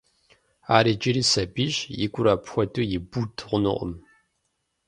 [0.75, 3.93] Ар иджыри сабийщ, и гур апхуэдэу ибуд хъунукъым.